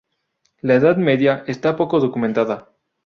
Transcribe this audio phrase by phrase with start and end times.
[0.63, 2.71] La Edad Media está poco documentada.